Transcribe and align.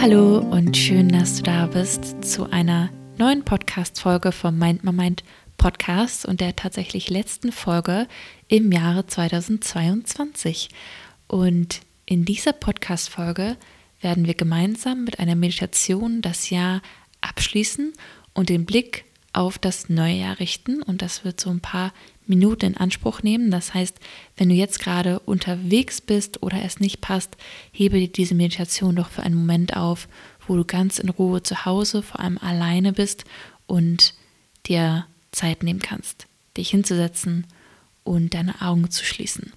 hallo 0.00 0.38
und 0.38 0.76
schön, 0.76 1.08
dass 1.08 1.38
du 1.38 1.42
da 1.42 1.66
bist 1.66 2.24
zu 2.24 2.48
einer 2.48 2.88
neuen 3.16 3.44
Podcast-Folge 3.44 4.30
vom 4.30 4.56
Mind 4.56 4.84
My 4.84 4.92
Mind 4.92 5.24
Podcast 5.56 6.24
und 6.24 6.40
der 6.40 6.54
tatsächlich 6.54 7.10
letzten 7.10 7.50
Folge 7.50 8.06
im 8.46 8.70
Jahre 8.70 9.08
2022. 9.08 10.68
Und 11.26 11.80
in 12.06 12.24
dieser 12.24 12.52
Podcast-Folge 12.52 13.56
werden 14.00 14.24
wir 14.24 14.34
gemeinsam 14.34 15.02
mit 15.02 15.18
einer 15.18 15.34
Meditation 15.34 16.22
das 16.22 16.48
Jahr 16.48 16.80
abschließen 17.20 17.92
und 18.34 18.50
den 18.50 18.66
Blick 18.66 19.04
auf 19.32 19.58
das 19.58 19.88
neue 19.88 20.14
Jahr 20.14 20.38
richten. 20.38 20.80
Und 20.80 21.02
das 21.02 21.24
wird 21.24 21.40
so 21.40 21.50
ein 21.50 21.60
paar 21.60 21.92
Minuten 22.28 22.66
in 22.66 22.76
Anspruch 22.76 23.22
nehmen. 23.22 23.50
Das 23.50 23.74
heißt, 23.74 23.98
wenn 24.36 24.48
du 24.48 24.54
jetzt 24.54 24.78
gerade 24.80 25.20
unterwegs 25.20 26.00
bist 26.00 26.42
oder 26.42 26.62
es 26.62 26.80
nicht 26.80 27.00
passt, 27.00 27.36
hebe 27.72 27.98
dir 27.98 28.08
diese 28.08 28.34
Meditation 28.34 28.96
doch 28.96 29.10
für 29.10 29.22
einen 29.22 29.36
Moment 29.36 29.76
auf, 29.76 30.08
wo 30.46 30.56
du 30.56 30.64
ganz 30.64 30.98
in 30.98 31.08
Ruhe 31.08 31.42
zu 31.42 31.64
Hause, 31.64 32.02
vor 32.02 32.20
allem 32.20 32.38
alleine 32.38 32.92
bist 32.92 33.24
und 33.66 34.14
dir 34.66 35.06
Zeit 35.32 35.62
nehmen 35.62 35.80
kannst, 35.80 36.26
dich 36.56 36.70
hinzusetzen 36.70 37.46
und 38.04 38.34
deine 38.34 38.60
Augen 38.62 38.90
zu 38.90 39.04
schließen. 39.04 39.52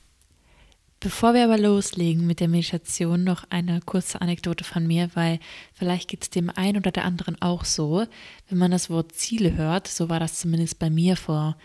Bevor 1.00 1.34
wir 1.34 1.46
aber 1.46 1.58
loslegen 1.58 2.28
mit 2.28 2.40
der 2.40 2.48
Meditation, 2.48 3.24
noch 3.24 3.46
eine 3.50 3.82
kurze 3.82 4.22
Anekdote 4.22 4.64
von 4.64 4.86
mir, 4.86 5.10
weil 5.16 5.40
vielleicht 5.74 6.08
geht 6.10 6.22
es 6.22 6.30
dem 6.30 6.52
einen 6.52 6.78
oder 6.78 6.92
der 6.92 7.06
anderen 7.06 7.42
auch 7.42 7.66
so, 7.66 8.06
wenn 8.48 8.58
man 8.60 8.70
das 8.70 8.92
Wort 8.92 9.12
Ziele 9.14 9.56
hört, 9.56 9.88
so 9.88 10.10
war 10.10 10.20
das 10.20 10.40
zumindest 10.40 10.78
bei 10.78 10.92
mir 10.92 11.16
vor 11.18 11.58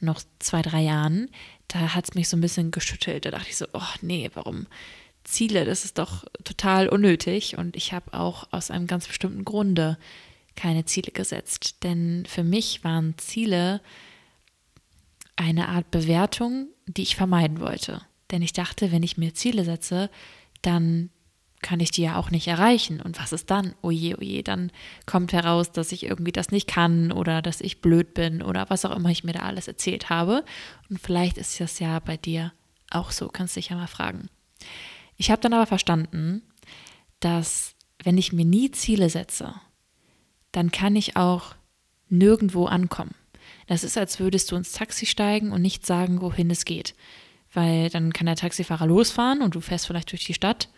noch 0.00 0.22
zwei, 0.38 0.62
drei 0.62 0.82
Jahren, 0.82 1.30
da 1.68 1.94
hat 1.94 2.04
es 2.04 2.14
mich 2.14 2.28
so 2.28 2.36
ein 2.36 2.40
bisschen 2.40 2.70
geschüttelt. 2.70 3.24
Da 3.24 3.30
dachte 3.30 3.48
ich 3.48 3.56
so, 3.56 3.66
oh 3.72 3.82
nee, 4.02 4.30
warum 4.34 4.66
Ziele? 5.24 5.64
Das 5.64 5.84
ist 5.84 5.98
doch 5.98 6.24
total 6.44 6.88
unnötig. 6.88 7.56
Und 7.56 7.76
ich 7.76 7.92
habe 7.92 8.12
auch 8.14 8.48
aus 8.50 8.70
einem 8.70 8.86
ganz 8.86 9.06
bestimmten 9.06 9.44
Grunde 9.44 9.98
keine 10.56 10.84
Ziele 10.84 11.10
gesetzt. 11.10 11.82
Denn 11.82 12.24
für 12.28 12.44
mich 12.44 12.84
waren 12.84 13.16
Ziele 13.18 13.80
eine 15.36 15.68
Art 15.68 15.90
Bewertung, 15.90 16.68
die 16.86 17.02
ich 17.02 17.16
vermeiden 17.16 17.60
wollte. 17.60 18.02
Denn 18.30 18.42
ich 18.42 18.52
dachte, 18.52 18.92
wenn 18.92 19.02
ich 19.02 19.18
mir 19.18 19.34
Ziele 19.34 19.64
setze, 19.64 20.10
dann 20.62 21.10
kann 21.64 21.80
ich 21.80 21.90
die 21.90 22.02
ja 22.02 22.16
auch 22.16 22.30
nicht 22.30 22.46
erreichen. 22.46 23.00
Und 23.00 23.18
was 23.18 23.32
ist 23.32 23.50
dann? 23.50 23.74
Oje, 23.80 24.18
oje, 24.18 24.42
dann 24.42 24.70
kommt 25.06 25.32
heraus, 25.32 25.72
dass 25.72 25.92
ich 25.92 26.04
irgendwie 26.04 26.30
das 26.30 26.50
nicht 26.50 26.68
kann 26.68 27.10
oder 27.10 27.40
dass 27.40 27.62
ich 27.62 27.80
blöd 27.80 28.12
bin 28.12 28.42
oder 28.42 28.68
was 28.68 28.84
auch 28.84 28.94
immer 28.94 29.08
ich 29.08 29.24
mir 29.24 29.32
da 29.32 29.40
alles 29.40 29.66
erzählt 29.66 30.10
habe. 30.10 30.44
Und 30.90 31.00
vielleicht 31.00 31.38
ist 31.38 31.58
das 31.58 31.78
ja 31.78 31.98
bei 32.00 32.18
dir 32.18 32.52
auch 32.90 33.10
so, 33.10 33.28
kannst 33.28 33.56
dich 33.56 33.70
ja 33.70 33.76
mal 33.76 33.86
fragen. 33.86 34.28
Ich 35.16 35.30
habe 35.30 35.40
dann 35.40 35.54
aber 35.54 35.66
verstanden, 35.66 36.42
dass 37.20 37.74
wenn 38.02 38.18
ich 38.18 38.34
mir 38.34 38.44
nie 38.44 38.70
Ziele 38.70 39.08
setze, 39.08 39.54
dann 40.52 40.70
kann 40.70 40.94
ich 40.96 41.16
auch 41.16 41.54
nirgendwo 42.10 42.66
ankommen. 42.66 43.14
Das 43.68 43.84
ist, 43.84 43.96
als 43.96 44.20
würdest 44.20 44.52
du 44.52 44.56
ins 44.56 44.72
Taxi 44.72 45.06
steigen 45.06 45.50
und 45.50 45.62
nicht 45.62 45.86
sagen, 45.86 46.20
wohin 46.20 46.50
es 46.50 46.66
geht. 46.66 46.94
Weil 47.54 47.88
dann 47.88 48.12
kann 48.12 48.26
der 48.26 48.36
Taxifahrer 48.36 48.86
losfahren 48.86 49.40
und 49.40 49.54
du 49.54 49.62
fährst 49.62 49.86
vielleicht 49.86 50.12
durch 50.12 50.26
die 50.26 50.34
Stadt 50.34 50.68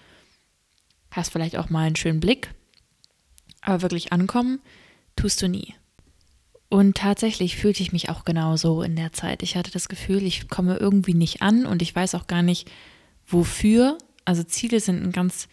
hast 1.17 1.31
vielleicht 1.31 1.57
auch 1.57 1.71
mal 1.71 1.87
einen 1.87 1.97
schönen 1.97 2.21
Blick, 2.21 2.51
aber 3.61 3.83
wirklich 3.83 4.13
ankommen 4.13 4.61
tust 5.17 5.43
du 5.43 5.49
nie. 5.49 5.75
Und 6.69 6.97
tatsächlich 6.97 7.57
fühlte 7.57 7.83
ich 7.83 7.93
mich 7.93 8.11
auch 8.11 8.25
genauso 8.25 8.83
in 8.83 8.97
der 8.97 9.13
Zeit. 9.13 9.43
Ich 9.43 9.57
hatte 9.57 9.71
das 9.71 9.89
Gefühl, 9.89 10.23
ich 10.25 10.49
komme 10.49 10.77
irgendwie 10.77 11.15
nicht 11.15 11.43
an 11.43 11.65
und 11.65 11.81
ich 11.81 11.95
weiß 11.95 12.15
auch 12.15 12.27
gar 12.27 12.43
nicht, 12.43 12.71
wofür. 13.27 13.99
Also 14.25 14.43
Ziele 14.43 14.81
sind 14.81 15.03
ein 15.03 15.13
ganz, 15.13 15.49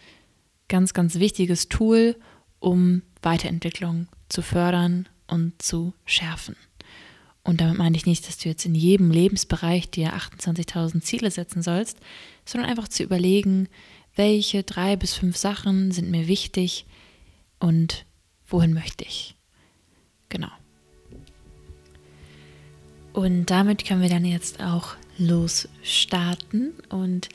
ganz, 0.68 0.92
ganz 0.92 1.16
wichtiges 1.16 1.68
Tool, 1.68 2.16
um 2.58 3.02
Weiterentwicklung 3.22 4.08
zu 4.28 4.42
fördern 4.42 5.08
und 5.28 5.62
zu 5.62 5.94
schärfen. 6.04 6.56
Und 7.44 7.60
damit 7.60 7.76
meine 7.76 7.96
ich 7.96 8.06
nicht, 8.06 8.26
dass 8.26 8.38
du 8.38 8.48
jetzt 8.48 8.64
in 8.64 8.74
jedem 8.74 9.10
Lebensbereich 9.10 9.90
dir 9.90 10.14
28.000 10.14 11.02
Ziele 11.02 11.30
setzen 11.30 11.62
sollst, 11.62 11.98
sondern 12.44 12.70
einfach 12.70 12.88
zu 12.88 13.02
überlegen, 13.02 13.68
welche 14.16 14.62
drei 14.62 14.96
bis 14.96 15.14
fünf 15.14 15.36
Sachen 15.36 15.90
sind 15.90 16.10
mir 16.10 16.28
wichtig 16.28 16.86
und 17.58 18.06
wohin 18.46 18.72
möchte 18.72 19.04
ich. 19.04 19.36
Genau. 20.28 20.50
Und 23.12 23.46
damit 23.46 23.84
können 23.84 24.02
wir 24.02 24.08
dann 24.08 24.24
jetzt 24.24 24.60
auch 24.60 24.96
losstarten 25.18 26.72
und 26.88 27.28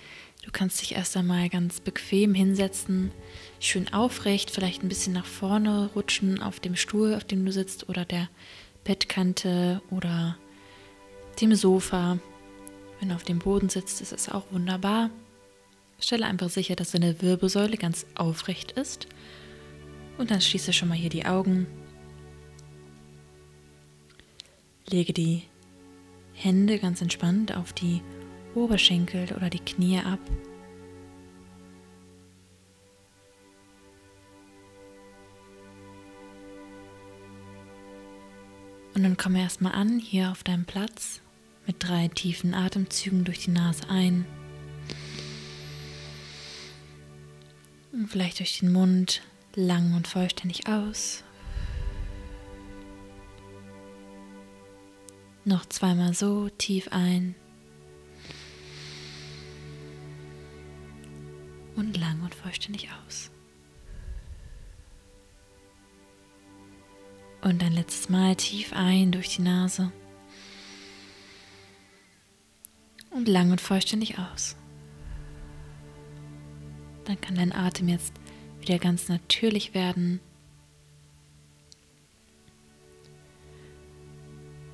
du 0.44 0.52
kannst 0.52 0.82
dich 0.82 0.96
erst 0.96 1.16
einmal 1.16 1.48
ganz 1.48 1.80
bequem 1.80 2.34
hinsetzen, 2.34 3.12
schön 3.62 3.92
aufrecht, 3.94 4.52
vielleicht 4.52 4.84
ein 4.84 4.90
bisschen 4.90 5.14
nach 5.14 5.26
vorne 5.26 5.90
rutschen 5.96 6.42
auf 6.42 6.60
dem 6.60 6.76
Stuhl, 6.76 7.16
auf 7.16 7.24
dem 7.24 7.46
du 7.46 7.52
sitzt 7.54 7.88
oder 7.88 8.04
der 8.04 8.30
Bettkante 8.84 9.82
oder 9.90 10.38
dem 11.40 11.56
Sofa. 11.56 12.20
Wenn 13.00 13.10
du 13.10 13.16
auf 13.16 13.24
dem 13.24 13.40
Boden 13.40 13.70
sitzt, 13.70 14.02
ist 14.02 14.12
es 14.12 14.28
auch 14.28 14.52
wunderbar. 14.52 15.10
Stelle 16.00 16.26
einfach 16.26 16.50
sicher, 16.50 16.76
dass 16.76 16.92
deine 16.92 17.22
Wirbelsäule 17.22 17.78
ganz 17.78 18.06
aufrecht 18.16 18.72
ist. 18.74 19.08
Und 20.18 20.32
dann 20.32 20.42
schließe 20.42 20.74
schon 20.74 20.90
mal 20.90 20.98
hier 20.98 21.10
die 21.10 21.26
Augen. 21.26 21.68
Lege 24.90 25.14
die 25.14 25.44
Hände 26.34 26.80
ganz 26.80 27.02
entspannt 27.02 27.56
auf 27.56 27.74
die 27.74 28.02
Oberschenkel 28.56 29.28
oder 29.36 29.50
die 29.50 29.60
Knie 29.60 30.00
ab. 30.00 30.20
Und 38.96 39.04
dann 39.04 39.16
komme 39.16 39.40
erstmal 39.40 39.74
an 39.74 40.00
hier 40.00 40.32
auf 40.32 40.44
deinem 40.44 40.66
Platz 40.66 41.22
mit 41.66 41.78
drei 41.80 42.08
tiefen 42.10 42.54
Atemzügen 42.54 43.24
durch 43.24 43.46
die 43.46 43.52
Nase 43.52 43.84
ein. 43.90 44.26
Vielleicht 48.08 48.40
durch 48.40 48.60
den 48.60 48.72
Mund 48.72 49.22
lang 49.56 49.94
und 49.94 50.08
vollständig 50.08 50.68
aus. 50.68 51.24
Noch 55.44 55.66
zweimal 55.66 56.14
so 56.14 56.50
tief 56.50 56.88
ein. 56.92 57.36
Und 61.76 61.98
lang 61.98 62.22
und 62.22 62.36
vollständig 62.36 62.90
aus. 63.06 63.32
Und 67.42 67.64
ein 67.64 67.74
letztes 67.74 68.10
Mal 68.10 68.36
tief 68.36 68.72
ein 68.74 69.12
durch 69.12 69.36
die 69.36 69.42
Nase. 69.42 69.92
Und 73.12 73.28
lang 73.28 73.52
und 73.52 73.62
vollständig 73.62 74.20
aus 74.20 74.56
dann 77.10 77.20
kann 77.20 77.36
dein 77.36 77.54
Atem 77.54 77.90
jetzt 77.90 78.14
wieder 78.62 78.78
ganz 78.78 79.10
natürlich 79.10 79.74
werden. 79.74 80.20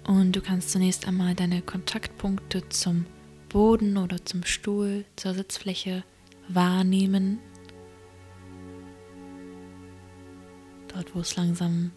Und 0.06 0.36
du 0.36 0.42
kannst 0.42 0.72
zunächst 0.72 1.08
einmal 1.08 1.34
deine 1.34 1.62
Kontaktpunkte 1.62 2.68
zum 2.70 3.06
Boden 3.48 3.98
oder 3.98 4.24
zum 4.26 4.44
Stuhl, 4.44 5.06
zur 5.16 5.34
Sitzfläche 5.34 6.04
wahrnehmen. 6.50 7.40
Dort, 10.90 11.16
wo 11.16 11.22
es 11.22 11.38
langsam 11.38 11.92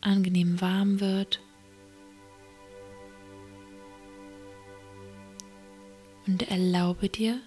angenehm 0.00 0.60
warm 0.60 0.98
wird. 0.98 1.40
Und 6.26 6.42
erlaube 6.50 7.08
dir, 7.08 7.40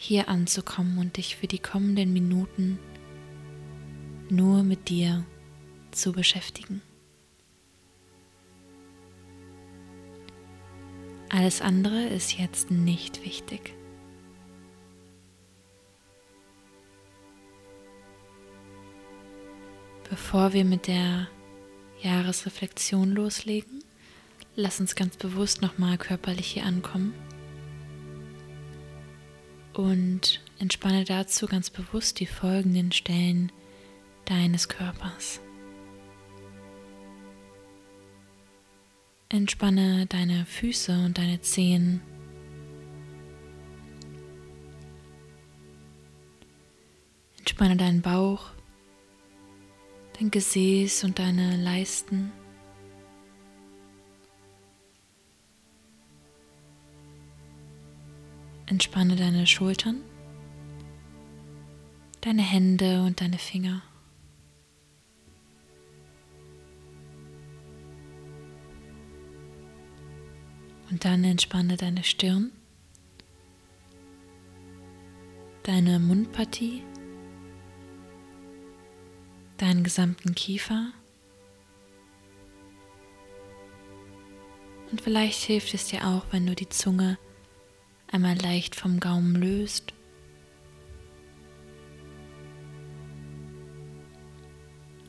hier 0.00 0.28
anzukommen 0.28 0.96
und 0.98 1.16
dich 1.16 1.36
für 1.36 1.48
die 1.48 1.58
kommenden 1.58 2.12
Minuten 2.12 2.78
nur 4.30 4.62
mit 4.62 4.88
dir 4.88 5.26
zu 5.90 6.12
beschäftigen. 6.12 6.80
Alles 11.30 11.60
andere 11.60 12.06
ist 12.06 12.38
jetzt 12.38 12.70
nicht 12.70 13.24
wichtig. 13.24 13.74
Bevor 20.08 20.52
wir 20.52 20.64
mit 20.64 20.86
der 20.86 21.26
Jahresreflexion 22.02 23.10
loslegen, 23.10 23.82
lass 24.54 24.78
uns 24.78 24.94
ganz 24.94 25.16
bewusst 25.16 25.60
nochmal 25.60 25.98
körperlich 25.98 26.46
hier 26.46 26.64
ankommen 26.64 27.12
und 29.78 30.40
entspanne 30.58 31.04
dazu 31.04 31.46
ganz 31.46 31.70
bewusst 31.70 32.18
die 32.18 32.26
folgenden 32.26 32.90
Stellen 32.90 33.52
deines 34.24 34.68
Körpers. 34.68 35.40
Entspanne 39.28 40.06
deine 40.06 40.46
Füße 40.46 40.92
und 41.04 41.16
deine 41.16 41.40
Zehen. 41.42 42.00
Entspanne 47.38 47.76
deinen 47.76 48.02
Bauch, 48.02 48.50
dein 50.18 50.32
Gesäß 50.32 51.04
und 51.04 51.20
deine 51.20 51.56
Leisten. 51.56 52.32
Entspanne 58.68 59.16
deine 59.16 59.46
Schultern, 59.46 60.02
deine 62.20 62.42
Hände 62.42 63.02
und 63.02 63.20
deine 63.22 63.38
Finger. 63.38 63.82
Und 70.90 71.06
dann 71.06 71.24
entspanne 71.24 71.78
deine 71.78 72.04
Stirn, 72.04 72.52
deine 75.62 75.98
Mundpartie, 75.98 76.82
deinen 79.56 79.82
gesamten 79.82 80.34
Kiefer. 80.34 80.92
Und 84.90 85.00
vielleicht 85.00 85.42
hilft 85.44 85.72
es 85.72 85.88
dir 85.88 86.06
auch, 86.06 86.26
wenn 86.32 86.46
du 86.46 86.54
die 86.54 86.68
Zunge 86.68 87.18
einmal 88.10 88.36
leicht 88.36 88.74
vom 88.74 89.00
Gaumen 89.00 89.34
löst. 89.34 89.92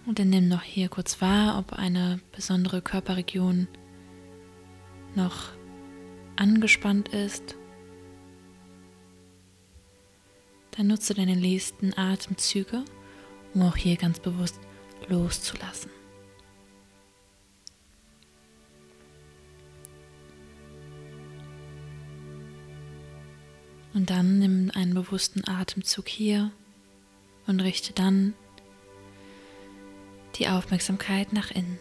Und 0.05 0.17
dann 0.17 0.29
nimm 0.29 0.47
noch 0.47 0.63
hier 0.63 0.89
kurz 0.89 1.21
wahr, 1.21 1.59
ob 1.59 1.73
eine 1.73 2.19
besondere 2.31 2.81
Körperregion 2.81 3.67
noch 5.15 5.49
angespannt 6.35 7.09
ist, 7.09 7.55
dann 10.71 10.87
nutze 10.87 11.13
deine 11.13 11.35
nächsten 11.35 11.93
Atemzüge, 11.97 12.85
um 13.53 13.63
auch 13.63 13.75
hier 13.75 13.97
ganz 13.97 14.19
bewusst 14.19 14.59
loszulassen. 15.09 15.91
Und 23.99 24.09
dann 24.09 24.39
nimm 24.39 24.71
einen 24.73 24.93
bewussten 24.93 25.45
Atemzug 25.45 26.07
hier 26.07 26.51
und 27.47 27.59
richte 27.59 27.91
dann 27.91 28.33
die 30.35 30.47
Aufmerksamkeit 30.47 31.33
nach 31.33 31.51
innen. 31.51 31.77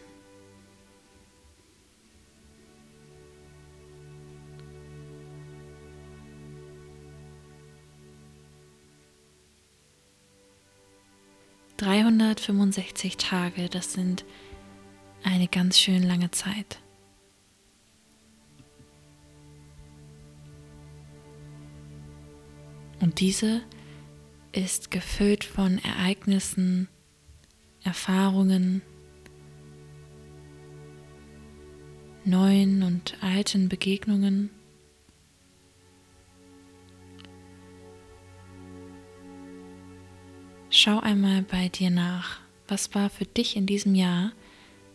365 11.77 13.15
Tage, 13.15 13.69
das 13.69 13.93
sind 13.93 14.25
eine 15.23 15.47
ganz 15.47 15.79
schön 15.79 16.03
lange 16.03 16.31
Zeit. 16.31 16.81
Und 22.99 23.19
diese 23.19 23.61
ist 24.51 24.91
gefüllt 24.91 25.43
von 25.43 25.79
Ereignissen, 25.79 26.89
Erfahrungen, 27.83 28.81
neuen 32.25 32.83
und 32.83 33.17
alten 33.21 33.69
Begegnungen. 33.69 34.49
Schau 40.69 40.99
einmal 40.99 41.41
bei 41.41 41.69
dir 41.69 41.89
nach, 41.89 42.39
was 42.67 42.93
war 42.93 43.09
für 43.09 43.25
dich 43.25 43.55
in 43.55 43.65
diesem 43.65 43.95
Jahr 43.95 44.33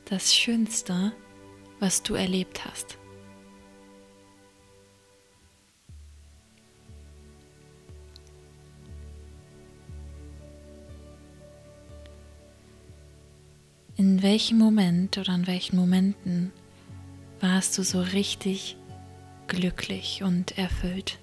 das 0.05 0.35
Schönste, 0.35 1.13
was 1.81 2.03
du 2.03 2.15
erlebt 2.15 2.65
hast. 2.65 2.99
In 13.97 14.25
welchem 14.25 14.59
Moment 14.59 15.19
oder 15.19 15.33
an 15.33 15.47
welchen 15.47 15.77
Momenten 15.77 16.53
warst 17.39 17.79
du 17.79 17.85
so 17.85 18.01
richtig 18.01 18.77
glücklich 19.47 20.25
und 20.25 20.59
erfüllt? 20.59 21.19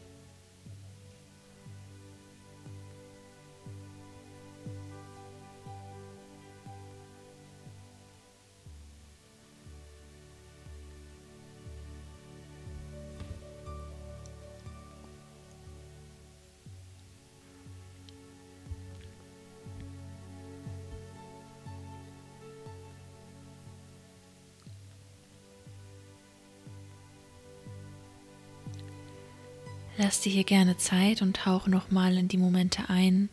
Lass 30.11 30.19
dir 30.19 30.33
hier 30.33 30.43
gerne 30.43 30.75
Zeit 30.75 31.21
und 31.21 31.37
tauche 31.37 31.69
nochmal 31.69 32.17
in 32.17 32.27
die 32.27 32.37
Momente 32.37 32.89
ein, 32.89 33.29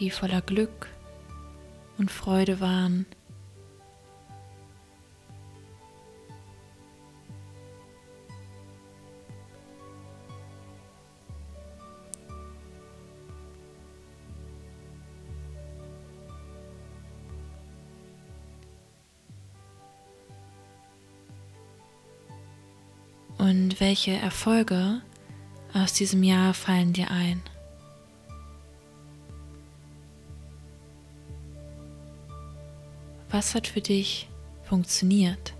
die 0.00 0.10
voller 0.10 0.40
Glück 0.40 0.88
und 1.98 2.10
Freude 2.10 2.58
waren. 2.58 3.06
Welche 23.78 24.12
Erfolge 24.12 25.00
aus 25.72 25.94
diesem 25.94 26.22
Jahr 26.22 26.54
fallen 26.54 26.92
dir 26.92 27.10
ein? 27.10 27.42
Was 33.30 33.56
hat 33.56 33.66
für 33.66 33.80
dich 33.80 34.28
funktioniert? 34.62 35.54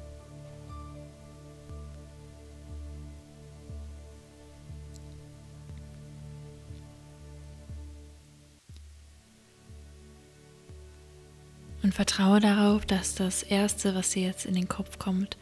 Und 11.83 11.93
vertraue 11.93 12.39
darauf, 12.39 12.87
dass 12.87 13.17
das 13.17 13.43
Erste, 13.43 13.97
was 13.97 14.11
dir 14.11 14.23
jetzt 14.23 14.47
in 14.47 14.55
den 14.55 14.69
Kopf 14.69 15.01
kommt, 15.01 15.37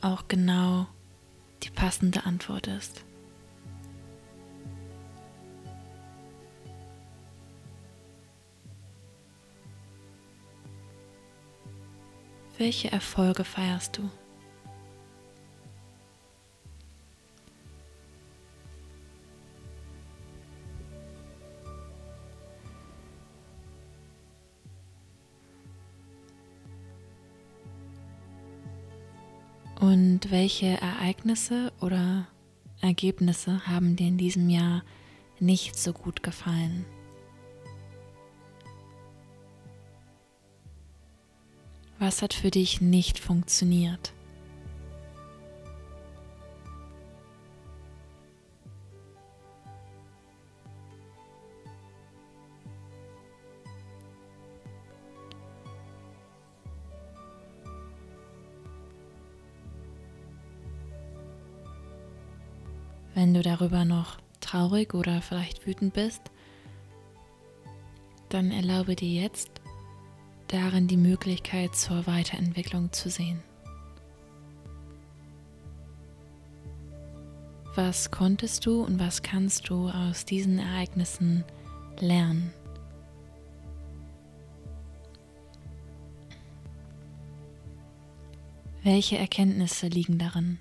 auch 0.00 0.26
genau 0.26 0.88
die 1.62 1.70
passende 1.70 2.24
Antwort 2.24 2.66
ist. 2.66 3.04
Welche 12.58 12.92
Erfolge 12.92 13.44
feierst 13.44 13.96
du? 13.96 14.10
Und 29.90 30.30
welche 30.30 30.80
Ereignisse 30.80 31.72
oder 31.80 32.28
Ergebnisse 32.80 33.66
haben 33.66 33.96
dir 33.96 34.06
in 34.06 34.18
diesem 34.18 34.48
Jahr 34.48 34.84
nicht 35.40 35.76
so 35.76 35.92
gut 35.92 36.22
gefallen? 36.22 36.84
Was 41.98 42.22
hat 42.22 42.34
für 42.34 42.52
dich 42.52 42.80
nicht 42.80 43.18
funktioniert? 43.18 44.12
Wenn 63.20 63.34
du 63.34 63.42
darüber 63.42 63.84
noch 63.84 64.16
traurig 64.40 64.94
oder 64.94 65.20
vielleicht 65.20 65.66
wütend 65.66 65.92
bist, 65.92 66.22
dann 68.30 68.50
erlaube 68.50 68.96
dir 68.96 69.10
jetzt 69.10 69.50
darin 70.48 70.88
die 70.88 70.96
Möglichkeit 70.96 71.76
zur 71.76 72.06
Weiterentwicklung 72.06 72.92
zu 72.92 73.10
sehen. 73.10 73.42
Was 77.74 78.10
konntest 78.10 78.64
du 78.64 78.84
und 78.84 78.98
was 78.98 79.20
kannst 79.20 79.68
du 79.68 79.90
aus 79.90 80.24
diesen 80.24 80.58
Ereignissen 80.58 81.44
lernen? 81.98 82.54
Welche 88.82 89.18
Erkenntnisse 89.18 89.88
liegen 89.88 90.16
darin? 90.16 90.58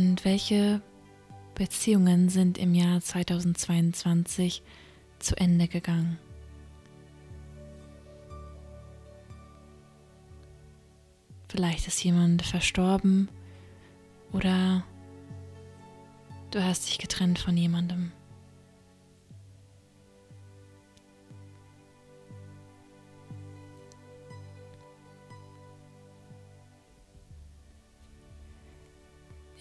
Und 0.00 0.24
welche 0.24 0.80
Beziehungen 1.54 2.30
sind 2.30 2.56
im 2.56 2.74
Jahr 2.74 3.02
2022 3.02 4.62
zu 5.18 5.36
Ende 5.36 5.68
gegangen? 5.68 6.18
Vielleicht 11.48 11.86
ist 11.86 12.02
jemand 12.02 12.40
verstorben 12.46 13.28
oder 14.32 14.84
du 16.50 16.64
hast 16.64 16.88
dich 16.88 16.96
getrennt 16.96 17.38
von 17.38 17.54
jemandem. 17.54 18.10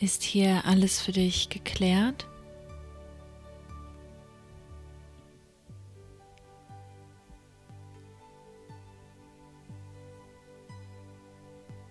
Ist 0.01 0.23
hier 0.23 0.63
alles 0.65 1.01
für 1.01 1.11
dich 1.11 1.49
geklärt? 1.49 2.25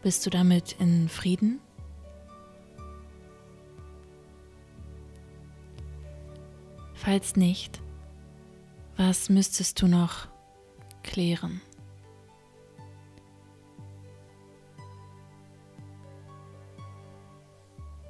Bist 0.03 0.25
du 0.25 0.31
damit 0.31 0.77
in 0.79 1.11
Frieden? 1.11 1.61
Falls 6.95 7.37
nicht, 7.37 7.83
was 8.97 9.29
müsstest 9.29 9.83
du 9.83 9.87
noch 9.87 10.29
klären? 11.03 11.61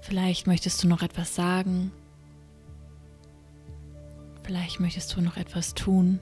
Vielleicht 0.09 0.47
möchtest 0.47 0.83
du 0.83 0.89
noch 0.89 1.03
etwas 1.03 1.35
sagen. 1.35 1.93
Vielleicht 4.43 4.81
möchtest 4.81 5.15
du 5.15 5.21
noch 5.21 5.37
etwas 5.37 5.75
tun, 5.75 6.19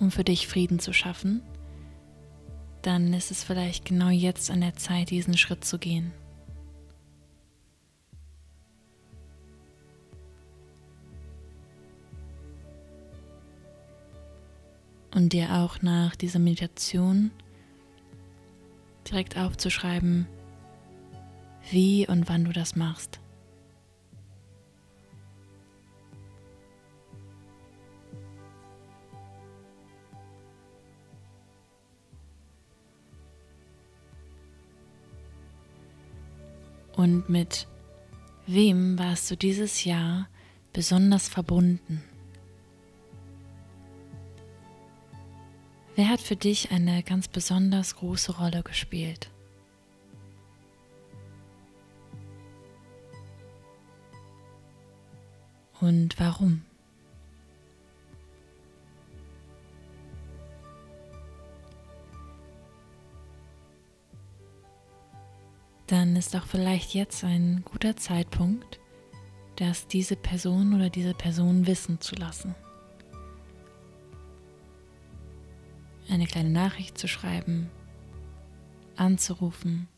um 0.00 0.10
für 0.10 0.24
dich 0.24 0.48
Frieden 0.48 0.78
zu 0.78 0.94
schaffen. 0.94 1.42
Dann 2.80 3.12
ist 3.12 3.30
es 3.30 3.44
vielleicht 3.44 3.84
genau 3.84 4.08
jetzt 4.08 4.50
an 4.50 4.62
der 4.62 4.76
Zeit, 4.76 5.10
diesen 5.10 5.36
Schritt 5.36 5.62
zu 5.62 5.78
gehen. 5.78 6.10
Und 15.14 15.34
dir 15.34 15.52
auch 15.52 15.82
nach 15.82 16.16
dieser 16.16 16.38
Meditation 16.38 17.30
direkt 19.06 19.36
aufzuschreiben, 19.36 20.26
wie 21.70 22.06
und 22.06 22.28
wann 22.28 22.44
du 22.44 22.52
das 22.52 22.76
machst. 22.76 23.20
Und 36.98 37.28
mit 37.28 37.68
wem 38.46 38.98
warst 38.98 39.30
du 39.30 39.36
dieses 39.36 39.84
Jahr 39.84 40.28
besonders 40.72 41.28
verbunden? 41.28 42.02
Wer 45.94 46.08
hat 46.08 46.20
für 46.20 46.34
dich 46.34 46.72
eine 46.72 47.04
ganz 47.04 47.28
besonders 47.28 47.94
große 47.96 48.36
Rolle 48.36 48.64
gespielt? 48.64 49.30
Und 55.80 56.18
warum. 56.18 56.62
Dann 65.88 66.16
ist 66.16 66.36
auch 66.36 66.44
vielleicht 66.44 66.92
jetzt 66.92 67.24
ein 67.24 67.62
guter 67.64 67.96
Zeitpunkt, 67.96 68.78
dass 69.56 69.86
diese 69.86 70.16
Person 70.16 70.74
oder 70.74 70.90
diese 70.90 71.14
Person 71.14 71.66
wissen 71.66 71.98
zu 72.00 72.14
lassen. 72.14 72.54
Eine 76.10 76.26
kleine 76.26 76.50
Nachricht 76.50 76.98
zu 76.98 77.08
schreiben, 77.08 77.70
anzurufen 78.96 79.88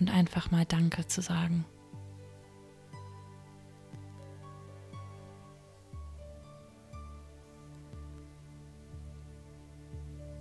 und 0.00 0.10
einfach 0.10 0.50
mal 0.50 0.64
Danke 0.64 1.06
zu 1.06 1.20
sagen. 1.20 1.66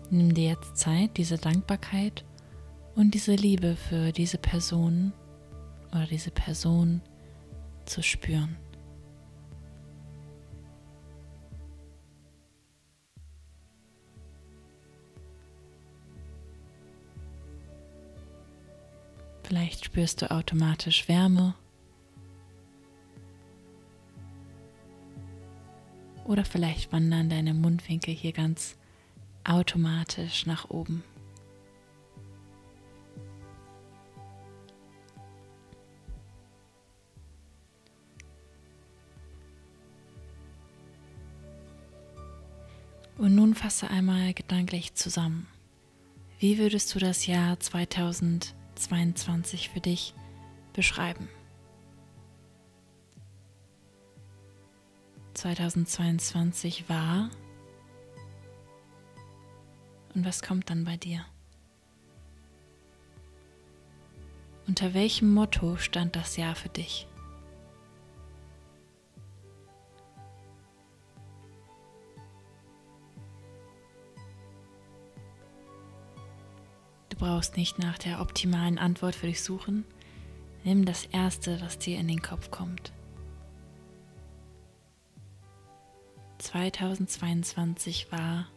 Nimm 0.10 0.34
dir 0.34 0.50
jetzt 0.50 0.78
Zeit, 0.78 1.18
diese 1.18 1.38
Dankbarkeit 1.38 2.24
und 2.96 3.14
diese 3.14 3.36
Liebe 3.36 3.76
für 3.76 4.12
diese 4.12 4.38
Person 4.38 5.12
oder 5.92 6.06
diese 6.06 6.32
Person 6.32 7.02
zu 7.86 8.02
spüren. 8.02 8.56
Vielleicht 19.44 19.86
spürst 19.86 20.22
du 20.22 20.32
automatisch 20.32 21.08
Wärme 21.08 21.54
oder 26.26 26.44
vielleicht 26.44 26.92
wandern 26.92 27.30
deine 27.30 27.54
Mundwinkel 27.54 28.14
hier 28.14 28.34
ganz 28.34 28.78
automatisch 29.48 30.46
nach 30.46 30.70
oben. 30.70 31.04
Und 43.18 43.34
nun 43.34 43.56
fasse 43.56 43.89
einmal 43.89 44.34
gedanklich 44.34 44.94
zusammen. 44.94 45.48
Wie 46.39 46.60
würdest 46.60 46.94
du 46.94 47.00
das 47.00 47.25
Jahr 47.25 47.60
2022 47.60 49.70
für 49.70 49.80
dich 49.80 50.13
beschreiben? 50.74 51.27
2022 55.34 56.88
war 56.89 57.32
und 60.18 60.26
was 60.26 60.42
kommt 60.42 60.72
dann 60.72 60.84
bei 60.84 60.98
dir? 60.98 61.24
Unter 64.66 64.96
welchem 64.96 65.32
Motto 65.32 65.78
stand 65.78 66.16
das 66.16 66.38
Jahr 66.38 66.56
für 66.56 66.70
dich? 66.70 67.08
Du 77.10 77.18
brauchst 77.18 77.56
nicht 77.56 77.78
nach 77.78 78.00
der 78.00 78.20
optimalen 78.20 78.80
Antwort 78.80 79.14
für 79.14 79.28
dich 79.28 79.44
suchen. 79.44 79.86
Nimm 80.64 80.84
das 80.84 81.06
Erste, 81.06 81.62
was 81.62 81.78
dir 81.78 82.00
in 82.00 82.08
den 82.08 82.24
Kopf 82.24 82.50
kommt. 82.50 82.92
2022 86.40 88.12
war 88.12 88.48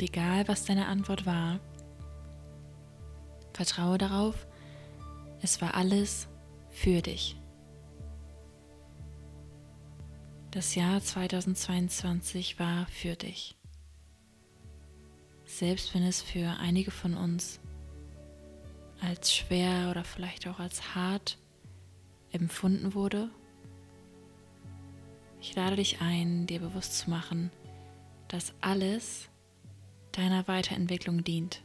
Und 0.00 0.08
egal, 0.08 0.48
was 0.48 0.64
deine 0.64 0.86
Antwort 0.86 1.26
war, 1.26 1.60
vertraue 3.52 3.98
darauf, 3.98 4.46
es 5.42 5.60
war 5.60 5.74
alles 5.74 6.26
für 6.70 7.02
dich. 7.02 7.36
Das 10.52 10.74
Jahr 10.74 11.02
2022 11.02 12.58
war 12.58 12.86
für 12.86 13.14
dich. 13.14 13.58
Selbst 15.44 15.94
wenn 15.94 16.04
es 16.04 16.22
für 16.22 16.48
einige 16.58 16.90
von 16.90 17.14
uns 17.14 17.60
als 19.02 19.34
schwer 19.34 19.90
oder 19.90 20.02
vielleicht 20.02 20.48
auch 20.48 20.60
als 20.60 20.94
hart 20.94 21.36
empfunden 22.32 22.94
wurde, 22.94 23.28
ich 25.42 25.54
lade 25.54 25.76
dich 25.76 26.00
ein, 26.00 26.46
dir 26.46 26.60
bewusst 26.60 26.96
zu 26.96 27.10
machen, 27.10 27.50
dass 28.28 28.54
alles 28.62 29.29
deiner 30.12 30.46
Weiterentwicklung 30.48 31.24
dient. 31.24 31.62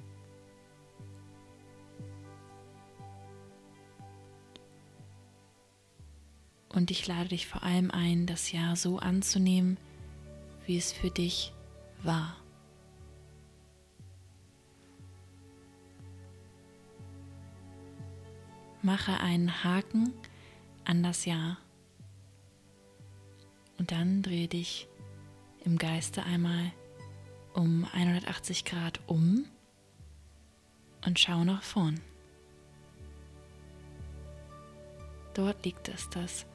Und 6.70 6.92
ich 6.92 7.08
lade 7.08 7.30
dich 7.30 7.48
vor 7.48 7.64
allem 7.64 7.90
ein, 7.90 8.26
das 8.26 8.52
Jahr 8.52 8.76
so 8.76 9.00
anzunehmen, 9.00 9.78
wie 10.66 10.78
es 10.78 10.92
für 10.92 11.10
dich 11.10 11.54
war. 12.04 12.36
Mache 18.82 19.20
einen 19.20 19.64
Haken 19.64 20.14
an 20.84 21.02
das 21.02 21.26
Jahr 21.26 21.58
und 23.80 23.92
dann 23.92 24.22
drehe 24.22 24.48
dich 24.48 24.88
im 25.64 25.78
Geiste 25.78 26.24
einmal 26.24 26.72
um 27.56 27.88
180 27.94 28.66
Grad 28.66 29.00
um 29.08 29.46
und 31.06 31.20
schau 31.20 31.44
nach 31.44 31.64
vorn. 31.64 32.00
Dort 35.34 35.66
liegt 35.66 35.90
es, 35.90 36.10
das 36.10 36.46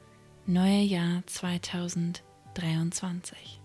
neue 0.45 0.81
Jahr 0.81 1.23
2023. 1.27 3.59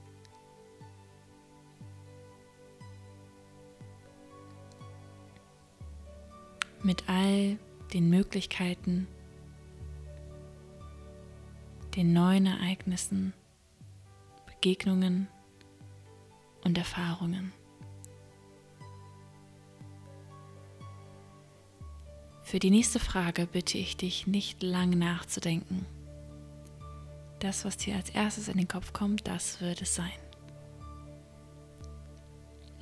Mit 6.83 7.09
all 7.09 7.59
den 7.93 8.11
Möglichkeiten, 8.11 9.09
den 11.97 12.13
neuen 12.13 12.47
Ereignissen, 12.47 13.33
Begegnungen 14.47 15.29
und 16.67 16.77
Erfahrungen. 16.77 17.53
Für 22.43 22.59
die 22.59 22.71
nächste 22.71 23.01
Frage 23.01 23.47
bitte 23.47 23.79
ich 23.79 23.97
dich, 23.97 24.27
nicht 24.27 24.63
lang 24.63 24.91
nachzudenken. 24.91 25.87
Das, 27.41 27.65
was 27.65 27.77
dir 27.77 27.97
als 27.97 28.11
erstes 28.11 28.49
in 28.49 28.57
den 28.57 28.69
Kopf 28.69 28.93
kommt, 28.93 29.27
das 29.27 29.61
wird 29.61 29.83
es 29.83 29.95
sein. 29.95 30.13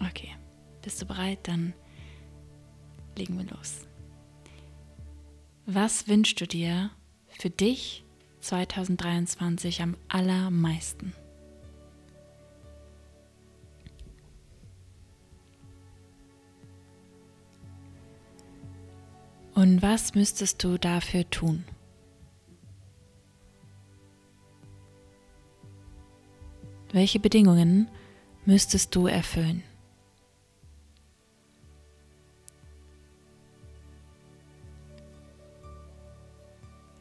Okay, 0.01 0.35
bist 0.83 1.01
du 1.01 1.07
bereit? 1.07 1.39
Dann 1.45 1.73
legen 3.17 3.39
wir 3.39 3.47
los. 3.57 3.87
Was 5.67 6.09
wünschst 6.09 6.41
du 6.41 6.47
dir 6.47 6.91
für 7.29 7.49
dich 7.51 8.05
2023 8.41 9.81
am 9.81 9.97
allermeisten? 10.09 11.15
Und 19.55 19.83
was 19.83 20.15
müsstest 20.15 20.63
du 20.65 20.79
dafür 20.79 21.29
tun? 21.31 21.65
Welche 26.93 27.21
Bedingungen 27.21 27.89
müsstest 28.47 28.95
du 28.95 29.07
erfüllen? 29.07 29.63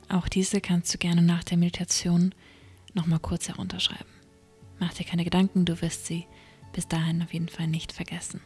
Auch 0.09 0.27
diese 0.27 0.61
kannst 0.61 0.93
du 0.93 0.99
gerne 0.99 1.23
nach 1.23 1.43
der 1.43 1.57
Meditation 1.57 2.35
nochmal 2.93 3.19
kurz 3.19 3.47
herunterschreiben. 3.47 4.13
Mach 4.79 4.93
dir 4.93 5.05
keine 5.05 5.23
Gedanken, 5.23 5.65
du 5.65 5.81
wirst 5.81 6.05
sie 6.05 6.27
bis 6.71 6.87
dahin 6.87 7.23
auf 7.23 7.33
jeden 7.33 7.49
Fall 7.49 7.67
nicht 7.67 7.91
vergessen. 7.91 8.41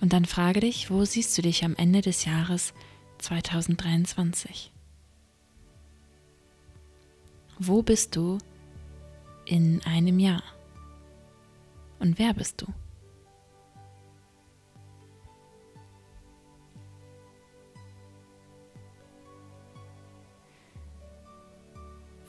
Und 0.00 0.12
dann 0.12 0.24
frage 0.24 0.60
dich, 0.60 0.90
wo 0.90 1.04
siehst 1.04 1.36
du 1.36 1.42
dich 1.42 1.64
am 1.64 1.74
Ende 1.76 2.00
des 2.00 2.24
Jahres 2.24 2.74
2023? 3.18 4.72
Wo 7.58 7.82
bist 7.82 8.14
du 8.16 8.38
in 9.46 9.80
einem 9.84 10.18
Jahr? 10.18 10.42
Und 11.98 12.18
wer 12.18 12.34
bist 12.34 12.60
du? 12.60 12.66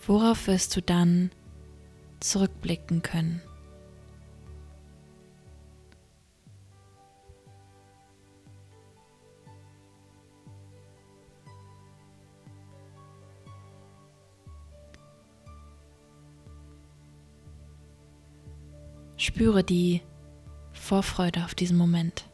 Worauf 0.06 0.48
wirst 0.48 0.74
du 0.78 0.82
dann 0.82 1.32
zurückblicken 2.22 3.02
können? 3.02 3.42
Spüre 19.28 19.62
die 19.62 20.02
Vorfreude 20.72 21.44
auf 21.44 21.54
diesen 21.54 21.78
Moment. 21.78 22.30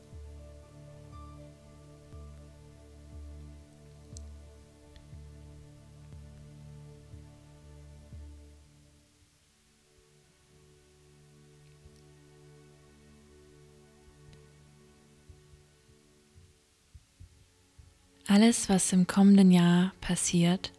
Alles, 18.27 18.69
was 18.69 18.93
im 18.93 19.07
kommenden 19.07 19.49
Jahr 19.49 19.93
passiert, 19.99 20.71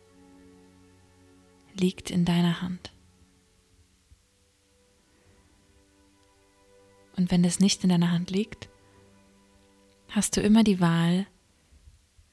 liegt 1.75 2.13
in 2.13 2.25
deiner 2.25 2.63
Hand. 2.63 2.94
Und 7.17 7.31
wenn 7.31 7.45
es 7.45 7.61
nicht 7.61 7.83
in 7.85 7.91
deiner 7.91 8.11
Hand 8.11 8.31
liegt, 8.31 8.69
hast 10.09 10.37
du 10.37 10.41
immer 10.41 10.65
die 10.65 10.81
Wahl, 10.81 11.27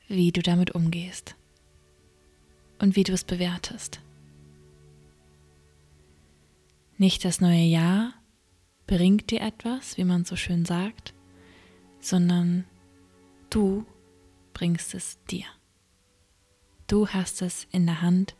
wie 0.08 0.32
du 0.32 0.41
damit 0.41 0.72
umgehst 0.72 1.36
und 2.80 2.96
wie 2.96 3.04
du 3.04 3.13
es 3.13 3.24
bewertest. 3.24 4.02
Nicht 6.98 7.26
das 7.26 7.41
neue 7.41 7.63
Jahr 7.63 8.13
bringt 8.88 9.32
dir 9.32 9.41
etwas, 9.41 9.98
wie 9.98 10.04
man 10.04 10.26
so 10.26 10.36
schön 10.36 10.65
sagt, 10.65 11.13
sondern 12.00 12.65
du 13.50 13.86
bringst 14.54 14.94
es 14.94 15.17
dir. 15.30 15.46
Du 16.88 17.08
hast 17.08 17.41
es 17.41 17.67
in 17.72 17.86
der 17.86 18.02
Hand 18.02 18.36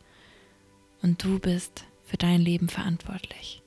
und 1.00 1.24
du 1.24 1.38
bist 1.38 1.84
für 2.04 2.18
dein 2.18 2.40
Leben 2.40 2.68
verantwortlich. 2.68 3.61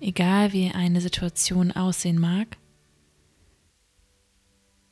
Egal 0.00 0.52
wie 0.52 0.70
eine 0.70 1.00
Situation 1.00 1.72
aussehen 1.72 2.18
mag. 2.18 2.56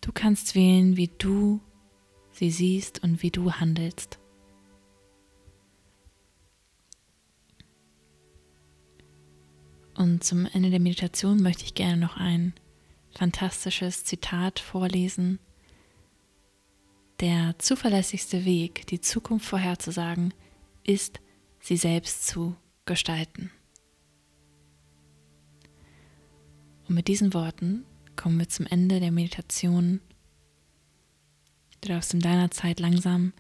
Du 0.01 0.13
kannst 0.13 0.55
wählen, 0.55 0.97
wie 0.97 1.11
du 1.19 1.61
sie 2.33 2.51
siehst 2.51 3.03
und 3.03 3.23
wie 3.23 3.31
du 3.31 3.53
handelst. 3.53 4.19
Und 9.95 10.25
zum 10.25 10.47
Ende 10.47 10.71
der 10.71 10.81
Meditation 10.81 11.43
möchte 11.43 11.65
ich 11.65 11.75
gerne 11.75 11.99
noch 11.99 12.17
ein 12.17 12.55
fantastisches 13.13 14.05
Zitat 14.05 14.59
vorlesen. 14.59 15.39
Der 17.21 17.57
zuverlässigste 17.59 18.45
Weg, 18.45 18.87
die 18.89 19.01
Zukunft 19.01 19.47
vorherzusagen, 19.47 20.35
ist, 20.83 21.21
sie 21.61 21.77
selbst 21.77 22.27
zu 22.27 22.57
gestalten. 22.85 23.53
Und 26.93 26.97
mit 26.97 27.09
diesen 27.09 27.33
Worten 27.33 27.87
kommen 28.17 28.39
wir 28.39 28.51
zum 28.51 28.67
Ende 28.67 29.01
der 29.01 29.13
Meditation. 29.13 30.03
Du 31.81 31.89
darfst 31.89 32.13
in 32.13 32.21
deiner 32.21 32.51
Zeit 32.51 32.81
langsam 32.81 33.33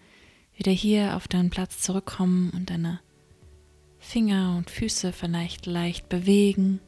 wieder 0.56 0.72
hier 0.72 1.16
auf 1.16 1.28
deinen 1.28 1.50
Platz 1.50 1.82
zurückkommen 1.82 2.48
und 2.48 2.70
deine 2.70 3.00
Finger 3.98 4.56
und 4.56 4.70
Füße 4.70 5.12
vielleicht 5.12 5.66
leicht 5.66 6.08
bewegen. 6.08 6.80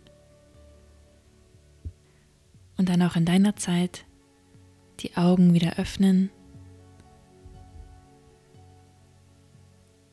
Und 2.78 2.88
dann 2.88 3.02
auch 3.02 3.16
in 3.16 3.26
deiner 3.26 3.56
Zeit 3.56 4.06
die 5.00 5.18
Augen 5.18 5.52
wieder 5.52 5.78
öffnen 5.78 6.30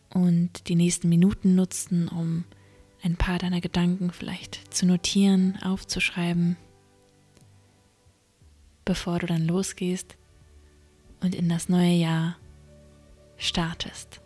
und 0.09 0.67
die 0.67 0.75
nächsten 0.75 1.07
Minuten 1.07 1.55
nutzen, 1.55 2.09
um 2.09 2.43
ein 3.03 3.15
paar 3.15 3.39
deiner 3.39 3.61
Gedanken 3.61 4.11
vielleicht 4.11 4.73
zu 4.73 4.85
notieren, 4.85 5.57
aufzuschreiben, 5.63 6.57
bevor 8.85 9.19
du 9.19 9.27
dann 9.27 9.45
losgehst 9.45 10.15
und 11.21 11.35
in 11.35 11.49
das 11.49 11.69
neue 11.69 11.93
Jahr 11.93 12.37
startest. 13.37 14.21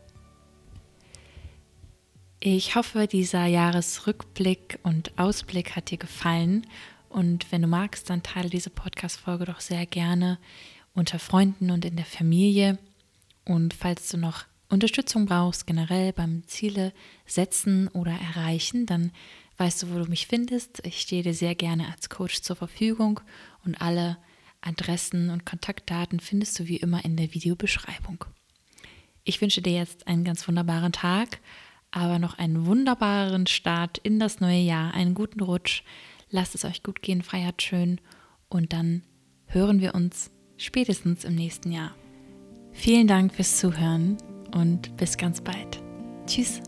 Ich 2.39 2.75
hoffe, 2.75 3.07
dieser 3.07 3.45
Jahresrückblick 3.45 4.79
und 4.83 5.17
Ausblick 5.17 5.75
hat 5.75 5.89
dir 5.89 5.97
gefallen 5.97 6.67
und 7.15 7.49
wenn 7.51 7.61
du 7.61 7.67
magst, 7.67 8.09
dann 8.09 8.23
teile 8.23 8.49
diese 8.49 8.69
Podcast-Folge 8.69 9.45
doch 9.45 9.61
sehr 9.61 9.85
gerne 9.85 10.37
unter 10.93 11.17
Freunden 11.17 11.71
und 11.71 11.85
in 11.85 11.95
der 11.95 12.05
Familie. 12.05 12.77
Und 13.45 13.73
falls 13.73 14.09
du 14.09 14.17
noch 14.17 14.43
Unterstützung 14.69 15.25
brauchst, 15.25 15.67
generell 15.67 16.11
beim 16.13 16.43
Ziele 16.47 16.91
setzen 17.25 17.87
oder 17.89 18.11
erreichen, 18.11 18.85
dann 18.85 19.11
weißt 19.57 19.83
du, 19.83 19.93
wo 19.93 19.99
du 19.99 20.05
mich 20.05 20.27
findest. 20.27 20.81
Ich 20.85 21.01
stehe 21.01 21.23
dir 21.23 21.33
sehr 21.33 21.55
gerne 21.55 21.91
als 21.91 22.09
Coach 22.09 22.41
zur 22.41 22.55
Verfügung 22.55 23.19
und 23.63 23.79
alle 23.79 24.17
Adressen 24.61 25.29
und 25.29 25.45
Kontaktdaten 25.45 26.19
findest 26.19 26.57
du 26.59 26.67
wie 26.67 26.77
immer 26.77 27.05
in 27.05 27.15
der 27.15 27.33
Videobeschreibung. 27.33 28.25
Ich 29.23 29.41
wünsche 29.41 29.61
dir 29.61 29.73
jetzt 29.73 30.07
einen 30.07 30.23
ganz 30.23 30.47
wunderbaren 30.47 30.91
Tag, 30.91 31.39
aber 31.91 32.19
noch 32.19 32.37
einen 32.37 32.65
wunderbaren 32.65 33.47
Start 33.47 33.99
in 33.99 34.19
das 34.19 34.39
neue 34.39 34.59
Jahr, 34.59 34.93
einen 34.93 35.13
guten 35.13 35.41
Rutsch. 35.41 35.83
Lasst 36.29 36.55
es 36.55 36.65
euch 36.65 36.83
gut 36.83 37.01
gehen, 37.01 37.21
feiert 37.21 37.61
schön 37.61 38.01
und 38.49 38.73
dann 38.73 39.03
hören 39.45 39.79
wir 39.79 39.95
uns 39.95 40.31
spätestens 40.57 41.23
im 41.23 41.35
nächsten 41.35 41.71
Jahr. 41.71 41.95
Vielen 42.73 43.07
Dank 43.07 43.33
fürs 43.33 43.57
Zuhören 43.57 44.17
und 44.55 44.95
bis 44.97 45.15
ganz 45.17 45.39
bald. 45.41 45.81
Tschüss. 46.25 46.61